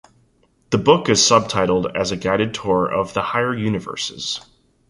[0.71, 4.41] The book is subtitled as a guided tour of the higher universes.